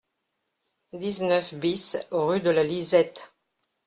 dix-neuf 0.93 1.53
BIS 1.53 2.07
rue 2.09 2.39
de 2.41 2.49
la 2.49 2.63
Lisette 2.63 3.35